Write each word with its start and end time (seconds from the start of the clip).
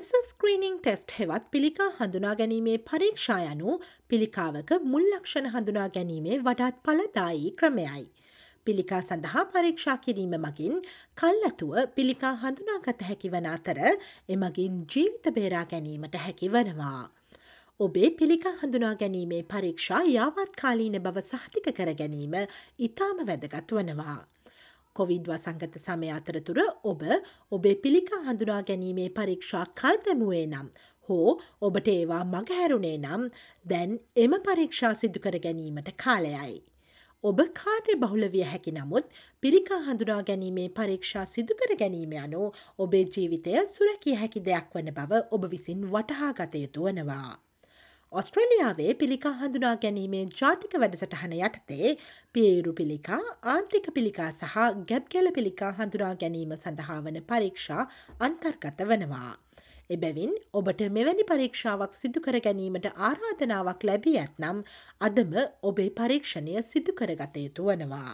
Cancer 0.00 0.28
screening 0.28 0.76
test 0.80 1.10
හෙවත් 1.16 1.48
පිළිකා 1.52 1.88
හඳුනා 1.96 2.30
ගැනීමේ 2.36 2.76
පරීක්ෂා 2.84 3.40
යනු 3.48 3.72
පිළිකාවක 4.10 4.70
මුල්ලක්ෂණ 4.92 5.48
හඳුනා 5.54 5.88
ගැනීමේ 5.96 6.38
වඩාත් 6.46 6.78
පලදායි 6.86 7.50
ක්‍රමයයි. 7.58 8.04
පිළිකා 8.66 9.02
සඳහා 9.02 9.44
පරීක්ෂා 9.52 9.98
කිරීම 10.06 10.32
මගින් 10.46 10.80
කල්ලතුව 11.22 11.76
පිළිකා 11.98 12.32
හඳුනාගත 12.44 13.04
හැකි 13.08 13.32
වන 13.34 13.50
අතර 13.52 13.82
එමගින් 14.36 14.80
ජීවිත 14.94 15.30
බේරා 15.36 15.66
ගැනීමට 15.74 16.18
හැකි 16.24 16.52
වනවා. 16.56 17.04
ඔබේ 17.80 18.10
පිළිකා 18.12 18.56
හඳුනා 18.62 18.96
ගැනීමේ 18.96 19.44
පරීක්ෂා 19.52 20.02
යාවත් 20.16 20.60
කාලීන 20.62 21.00
බව 21.02 21.26
සහතික 21.26 21.72
කර 21.76 21.94
ගැනීම 22.02 22.42
ඉතාම 22.88 23.26
වැදගත් 23.32 23.78
වනවා. 23.78 24.20
කොවිඩ් 24.96 25.28
වසංගත 25.28 25.76
සමය 25.78 26.08
අතරතුර 26.10 26.60
ඔබ 26.84 27.02
ඔබේ 27.52 27.74
පිළිකා 27.84 28.22
හඳුනා 28.22 28.62
ගැනීමේ 28.62 29.10
පරීක්ෂා 29.10 29.66
කල් 29.80 30.00
දැමුවේ 30.06 30.46
නම් 30.46 30.70
හෝ 31.08 31.30
ඔබට 31.60 31.88
ඒවා 31.88 32.24
මගහැරුණේ 32.26 32.96
නම් 32.98 33.28
දැන් 33.66 33.94
එම 34.16 34.34
පරීක්ෂා 34.40 34.92
සිදුකර 34.94 35.38
ගැනීමට 35.46 35.90
කාලයයි. 35.96 36.56
ඔබ 37.24 37.40
කාර්ය 37.54 37.94
බහුල 37.96 38.26
විය 38.34 38.44
හැකි 38.44 38.72
නමුත් 38.72 39.20
පිරිකා 39.42 39.80
හඳුනා 39.82 40.22
ගැනීමේ 40.22 40.68
පරීක්ෂා 40.70 41.26
සිදුකර 41.26 41.76
ගැනීම 41.76 42.16
යනු 42.20 42.46
ඔබේ 42.78 43.04
ජීවිතය 43.08 43.60
සුරැකිය 43.74 44.16
හැකි 44.16 44.44
දෙයක් 44.48 44.74
වන 44.74 44.90
බව 44.92 45.22
ඔබ 45.30 45.46
විසින් 45.50 45.86
වටහා 45.92 46.32
ගතයුතු 46.34 46.88
වනවා. 46.88 47.49
ඔස්ට්‍රලියාවේ 48.12 48.94
පිළිකා 48.94 49.30
හඳුනා 49.32 49.76
ගැනීමේ 49.82 50.22
ජාතික 50.38 50.72
වැඩසටහන 50.82 51.34
යටතේ 51.38 51.90
පියයුරු 52.34 52.72
පිළිකා 52.72 53.18
ආන්ත්‍රික 53.52 53.84
පිළිකා 53.98 54.30
සහ 54.30 54.56
ගැබ්ගැල 54.88 55.30
පිළිකා 55.36 55.68
හඳුනා 55.72 56.08
ගැනීම 56.22 56.54
සඳහා 56.56 56.96
වන 57.04 57.18
පරීක්ෂා 57.28 57.84
අන්තර්ගත 58.28 58.82
වනවා. 58.88 59.30
එබැවින් 59.90 60.32
ඔබට 60.52 60.82
මෙවැනි 60.96 61.26
පරීක්ෂාවක් 61.28 61.94
සිදුකර 61.94 62.40
ගැනීමට 62.40 62.88
ආරාධනාවක් 63.10 63.86
ලැබී 63.90 64.16
ඇත්නම් 64.18 64.64
අදම 65.00 65.38
ඔබේ 65.62 65.88
පරීක්ෂණය 66.00 66.64
සිදුකරගත 66.64 67.38
යුතු 67.38 67.70
වනවා. 67.70 68.12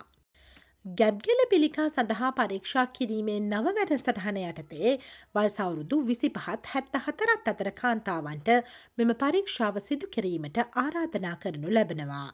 ගැබ්ගෙල 0.87 1.41
පිළිකා 1.51 1.85
සඳහා 1.89 2.29
පරීක්ෂා 2.33 2.85
කිරීමේ 2.89 3.39
නව 3.39 3.71
වැඩසටහන 3.79 4.37
යටතේ 4.41 4.93
වයසවුරුදු 5.35 5.97
විසි 6.11 6.29
පහත් 6.31 6.71
හැත්ත 6.75 6.99
හතරත් 6.99 7.51
අතර 7.53 7.71
කාන්තාවන්ට 7.81 8.51
මෙම 8.99 9.11
පරීක්ෂාව 9.17 9.81
සිදු 9.81 10.07
කිරීමට 10.09 10.61
ආරාධනා 10.77 11.35
කරනු 11.37 11.75
ලැබෙනවා. 11.75 12.29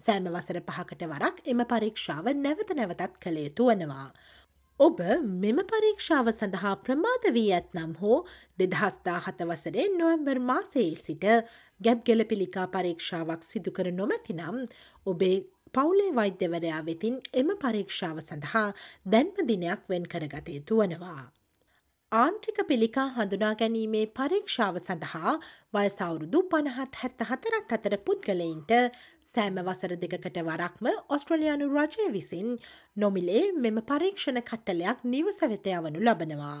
සෑම 0.00 0.30
වසර 0.30 0.60
පහකට 0.62 1.04
වරක් 1.04 1.44
එම 1.46 1.60
පරීක්ෂාව 1.66 2.32
නැවත 2.38 2.72
නැවතත් 2.72 3.20
කළ 3.20 3.44
යුතු 3.44 3.68
වනවා. 3.70 4.08
ඔබ 4.80 5.04
මෙම 5.36 5.60
පරීක්ෂාව 5.66 6.32
සඳහා 6.32 6.74
ප්‍රමාද 6.82 7.24
වී 7.34 7.48
ඇත්නම් 7.52 7.92
හෝ 8.00 8.18
දෙදහස්දා 8.58 9.18
හත 9.20 9.48
වසරේ 9.48 9.86
නොවම්බර් 9.94 10.40
මාසයේ 10.44 10.96
සිට 10.98 11.24
ගැබ්ගෙල 11.80 12.24
පිළිකා 12.24 12.66
පරීක්ෂාවක් 12.70 13.42
සිදුකර 13.44 13.92
නොමැතිනම් 13.92 14.60
ඔබේ 15.06 15.36
පවුලේ 15.74 16.12
වෛද්‍යවරයා 16.12 16.82
වෙතින් 16.86 17.16
එම 17.34 17.50
පරීක්ෂාව 17.56 18.22
සඳහා 18.22 18.68
දැන්ම 19.06 19.36
දිනයක් 19.48 19.82
වෙන් 19.88 20.06
කරගත 20.06 20.48
යුතු 20.50 20.80
වනවා. 20.80 21.24
ආන්ත්‍රික 22.12 22.58
පිළිකා 22.68 23.06
හඳුනා 23.10 23.54
ගැනීමේ 23.54 24.04
පරීක්ෂාව 24.12 24.76
සඳහා 24.80 25.32
වයසවුරුදු 25.74 26.40
පණහත් 26.50 27.00
හැත්ත 27.00 27.24
හතරත් 27.30 27.72
අතර 27.76 27.96
පුද්ගලයින්ට 28.06 28.72
සෑම 29.28 29.58
වසර 29.60 29.94
දෙකකට 30.04 30.38
වරක්ම 30.42 30.86
ඔස්ට්‍රලයානු 31.08 31.66
රජය 31.70 32.06
විසින් 32.14 32.48
නොමිලේ 32.96 33.42
මෙම 33.58 33.80
පරීක්ෂණ 33.90 34.40
කට්ටලයක් 34.42 35.04
නිවස 35.06 35.40
වෙත 35.44 35.68
යවනු 35.68 36.00
ලබනවා. 36.00 36.60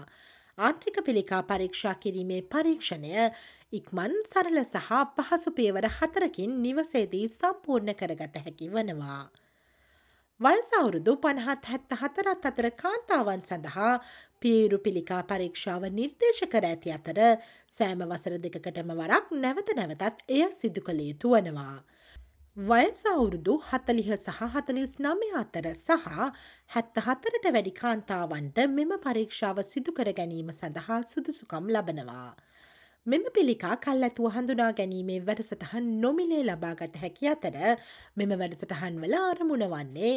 ආන්ත්‍රික 0.58 0.96
පිළිකා 1.06 1.42
පරීක්ෂා 1.44 1.94
කිරීමේ 1.94 2.42
පරීක්ෂණය 2.52 3.14
ඉක්මන් 3.72 4.12
සරල 4.24 4.58
සහ 4.62 4.86
පහසු 5.16 5.50
පියවර 5.52 5.86
හතරකින් 5.90 6.52
නිවසේදී 6.62 7.26
සම්පූර්ණ 7.30 7.92
කරගත 7.94 8.38
හැකි 8.38 8.68
වනවා. 8.68 9.28
වයසවුරුදු 10.40 11.12
පණහත් 11.16 11.66
හැත්ත 11.66 11.92
හතරත් 11.94 12.46
අතර 12.46 12.68
කාන්තාවන් 12.74 13.42
සඳහා 13.42 13.92
පියුරු 14.40 14.78
පිළිකා 14.78 15.20
පරීක්ෂාව 15.24 15.84
නිර්දේශ 15.92 16.42
කර 16.46 16.64
ඇති 16.64 16.94
අතර 16.94 17.20
සෑම 17.72 18.06
වසර 18.06 18.40
දෙකකටම 18.40 18.94
වරක් 18.94 19.36
නැවත 19.38 19.76
නැවතත් 19.76 20.24
එය 20.30 20.42
සිදු 20.54 20.80
කළ 20.80 21.04
යුතු 21.04 21.36
වනවා. 21.36 21.76
වයස 22.56 23.04
අවුරුදු 23.06 23.60
හතලිහ 23.66 24.10
සහ 24.16 24.42
හතලිස් 24.48 24.98
නමය 24.98 25.32
අතර 25.36 25.72
සහ 25.76 26.08
හැත්ත 26.70 27.04
හතරට 27.04 27.52
වැඩි 27.52 27.76
කාන්තාවන්ට 27.76 28.66
මෙම 28.72 29.00
පරීක්ෂාව 29.00 29.64
සිදුකර 29.66 30.08
ගැනීම 30.14 30.54
සඳහා 30.54 31.02
සුදුසුකම් 31.06 31.68
ලබනවා. 31.70 32.30
මෙම 33.10 33.22
පිළිකා 33.34 33.74
කල් 33.76 34.04
ඇතුව 34.06 34.26
හඳුනා 34.32 34.70
ගැනීමේ 34.78 35.18
වැඩසටහන් 35.26 35.84
නොමිලේ 36.00 36.40
ලබාගත 36.42 36.96
හැකි 37.02 37.28
අතර 37.30 37.54
මෙම 38.16 38.32
වැඩසටහන් 38.40 38.96
වල 39.02 39.14
අරමුණ 39.20 39.64
වන්නේ 39.66 40.10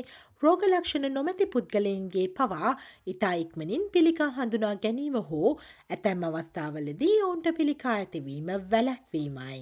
රෝගලක්ෂණ 0.43 1.07
නොමැති 1.17 1.47
පුද්ගලයන්ගේ 1.53 2.25
පවා 2.37 2.71
ඉතා 3.07 3.33
ඉක්මනින් 3.43 3.85
පිළිකා 3.93 4.29
හඳුනා 4.37 4.73
ගැනීම 4.85 5.15
හෝ 5.29 5.51
ඇතැම් 5.89 6.25
අවස්ථාවලදී 6.29 7.13
ඔවුන්ට 7.27 7.47
පිළිකා 7.59 7.93
ඇතිවීම 7.93 8.51
වැලැක්වීමයි. 8.71 9.61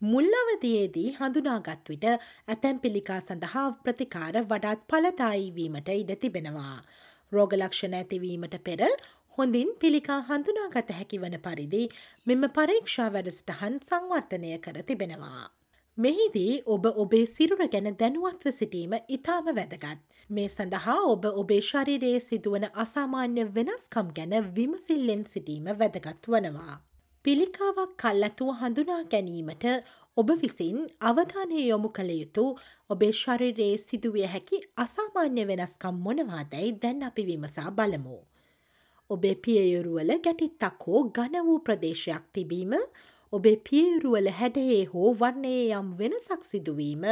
මුල්ලවතියේදී 0.00 1.08
හඳුනාගත් 1.18 1.92
විට 1.92 2.06
ඇතැම් 2.12 2.80
පිළිකා 2.80 3.20
සඳහා 3.22 3.66
ප්‍රතිකාර 3.82 4.40
වඩාත් 4.46 4.88
පලදායිවීමට 4.88 5.92
ඉඩ 5.94 6.16
තිබෙනවා. 6.22 6.78
රෝගලක්ෂණ 7.32 7.94
ඇතිවීමට 7.94 8.58
පෙර 8.64 8.82
හොඳින් 9.38 9.70
පිළිකා 9.80 10.16
හඳුනාගත 10.22 10.90
හැකි 10.92 11.16
වන 11.18 11.34
පරිදි 11.40 11.80
මෙම 12.26 12.44
පරීක්ෂා 12.50 13.08
වැඩසටහන් 13.14 13.74
සංවර්ධනය 13.82 14.52
කර 14.58 14.76
තිබෙනවා. 14.82 15.42
මෙහිදී 15.98 16.52
ඔබ 16.66 16.86
ඔබේ 16.94 17.26
සිරුර 17.26 17.66
ගැන 17.66 17.88
දැනුවත්ව 17.94 18.52
සිටීම 18.52 18.94
ඉතාම 19.08 19.50
වැදගත්. 19.50 19.98
මේ 20.30 20.46
සඳහා 20.48 20.94
ඔබ 21.06 21.26
ඔබේ 21.32 21.58
ශරිරයේ 21.62 22.20
සිදුවන 22.20 22.64
අසාමාන්‍ය 22.84 23.44
වෙනස්කම් 23.56 24.08
ගැන 24.18 24.32
විමසිල්ලෙන් 24.56 25.24
සිටීම 25.26 25.68
වැදගත් 25.74 26.28
වනවා. 26.28 26.76
පිළිකාවක් 27.24 27.92
කල්ලතුව 27.98 28.54
හඳුනා 28.60 29.02
ගැනීමට 29.06 29.66
ඔබ 30.16 30.32
විසින් 30.38 30.78
අවධානය 31.02 31.58
යොමු 31.62 31.90
කළ 31.90 32.14
යුතු 32.14 32.46
ඔබේ 32.90 33.12
ශරිරයේ 33.14 33.76
සිදුවිය 33.78 34.24
හැකි 34.28 34.62
අසාමාන්‍ය 34.78 35.46
වෙනස්කම් 35.50 36.00
මොනවාදැයි 36.06 36.72
දැන් 36.82 37.06
අපි 37.10 37.26
විමසා 37.28 37.70
බලමු. 37.72 38.16
ඔබේ 39.10 39.34
පියයුරුවල 39.38 40.10
ගැටිත්තක් 40.20 40.84
හෝ 40.84 41.02
ගන 41.10 41.36
වූ 41.46 41.58
ප්‍රදේශයක් 41.60 42.24
තිබීම 42.32 42.72
ඔබේ 43.32 43.56
පියයුරුවල 43.62 44.28
හැඩයේ 44.32 44.84
හෝ 44.86 45.10
වන්නේ 45.14 45.62
යම් 45.74 45.88
වෙනසක් 45.98 46.42
සිදුවීම 46.44 47.04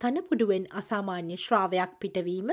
තනපුඩුවෙන් 0.00 0.66
අසාමාන්‍ය 0.72 1.36
ශ්‍රාවයක් 1.36 1.92
පිටවීම 2.00 2.50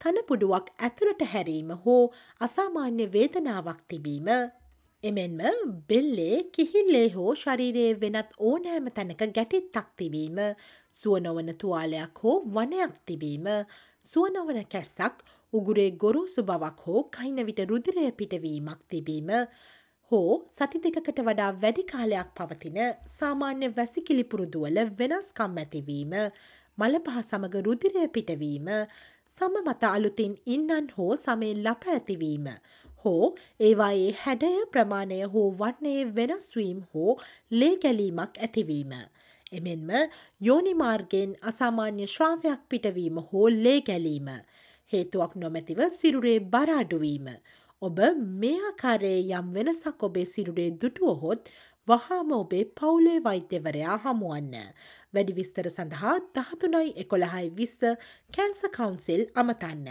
තනපුඩුවක් 0.00 0.66
ඇතුළට 0.80 1.22
හැරීම 1.28 1.70
හෝ 1.84 2.02
අසාමාන්‍ය 2.40 3.06
වේදනාවක් 3.12 3.80
තිබීම. 3.88 4.28
එමෙන්ම 5.04 5.40
බෙල්ලේ 5.88 6.36
කිහිල්ලේ 6.50 7.08
හෝ 7.10 7.32
ශරීරයේ 7.36 7.94
වෙනත් 8.00 8.30
ඕනෑම 8.40 8.86
තැනක 8.90 9.24
ගැටිත්තක් 9.32 9.88
තිබීම 9.96 10.38
සුවනොවන 10.94 11.50
තුවාලයක් 11.60 12.22
හෝ 12.22 12.36
වනයක් 12.50 12.94
තිබීම 13.06 13.46
සුවනොවන 14.04 14.58
කැස්සක් 14.72 15.22
උගුරේ 15.52 15.90
ගොරෝසු 16.02 16.42
බවක් 16.42 16.82
හෝ 16.86 17.02
කයිනවිට 17.12 17.60
රුදිරය 17.70 18.04
පිටවීමක් 18.12 18.80
තිබීම 18.90 19.30
හෝ 20.10 20.34
සති 20.50 20.80
දෙකකට 20.86 21.20
වඩා 21.28 21.50
වැඩි 21.62 21.84
කාලයක් 21.92 22.28
පවතින 22.36 22.78
සාමාන්‍ය 23.12 23.70
වැසිකිලිපුරුදුවල 23.78 24.80
වෙනස්කම් 24.98 25.56
ඇතිවීම 25.62 26.14
මල 26.78 27.00
පහ 27.06 27.18
සමඟ 27.22 27.64
රුදිරය 27.66 28.04
පිටවීම 28.14 28.68
සම 29.32 29.56
මත 29.62 29.90
අලුතින් 29.90 30.34
ඉන්නන් 30.48 30.90
හෝ 30.96 31.12
සමේ 31.16 31.54
ලප 31.56 31.92
ඇතිවීම 31.92 32.46
හෝ 33.04 33.24
ඒවායේ 33.60 34.12
හැඩය 34.20 34.52
ප්‍රමාණය 34.72 35.22
හෝ 35.32 35.48
වන්නේ 35.58 36.00
වෙනස්වීම් 36.16 36.78
හෝ 36.92 37.12
ලේගැලීමක් 37.52 38.40
ඇතිවීම. 38.40 38.92
එමෙන්ම 39.54 39.90
යෝනිමාර්ගෙන් 40.40 41.34
අසාමාන්‍ය 41.42 42.06
ශ්‍රාවයක් 42.08 42.62
පිටවීම 42.68 43.20
හෝ 43.28 43.48
ලේ 43.56 43.80
ගැලීම. 43.82 44.28
හේතුවක් 44.92 45.36
නොමැතිව 45.36 45.80
සිරුරේ 45.90 46.38
බරාඩුවීම. 46.52 47.28
ඔබ 47.82 47.98
මේ 48.40 48.58
ආකාරයේ 48.62 49.22
යම් 49.38 49.54
වෙනසක් 49.54 50.02
ඔබේ 50.02 50.26
සිරුරේ 50.26 50.70
දුටුවහොත් 50.80 51.52
වහාම 51.88 52.32
ඔබේ 52.32 52.64
පවුලේ 52.76 53.18
වෛද්‍යවරයා 53.24 53.96
හමුවන්න. 54.04 54.54
වැඩි 55.14 55.36
විස්තර 55.38 55.68
සඳහා 55.70 56.16
දහතුනයි 56.36 56.94
එකොළහයි 56.96 57.50
විස්ස 57.58 57.78
කැන්ස 58.36 58.62
කවුන්සිල් 58.76 59.22
අමතන්න. 59.34 59.88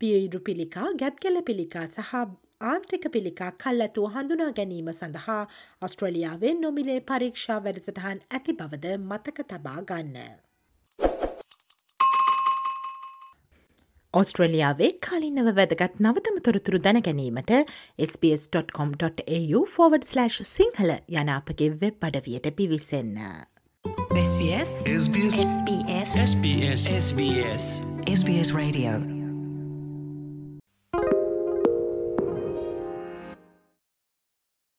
පියයිරු 0.00 0.40
පිළිකා 0.40 0.88
ගැබ්ගැල 1.00 1.42
පිළිකා 1.42 1.86
සහ 1.88 2.12
ආන්ත්‍රික 2.60 3.06
පිළිකා 3.12 3.50
කල් 3.64 3.86
ඇතුව 3.86 4.10
හඳුනා 4.14 4.50
ගැනීම 4.52 4.90
සඳහා 4.92 5.42
ඔස්ට්‍රලියාවෙන් 5.82 6.60
නොමිලේ 6.60 7.00
පරීක්ෂා 7.00 7.58
වැඩසටහන් 7.64 8.20
ඇති 8.30 8.52
බවද 8.52 8.94
මතක 8.98 9.46
තබා 9.48 9.80
ගන්න. 9.82 10.16
ඔස්ට්‍රලියාවේ 14.14 14.90
කලින්නව 15.06 15.50
වැදගත් 15.56 16.00
නවතම 16.00 16.40
තොරතුරු 16.48 16.78
දැනගැනීමට 16.78 17.52
SBS.com.au/ 17.98 19.62
සිංහල 20.48 20.90
යන 21.20 21.30
අපගේ 21.30 21.70
වෙබ් 21.82 22.08
අඩවියට 22.10 22.50
පිවිසන්න. 22.56 23.14
SBS. 24.16 24.74
SBS. 24.94 25.38
SBS. 26.24 26.90
SBS. 26.96 27.70
SBS 28.06 28.52
Radio 28.54 29.17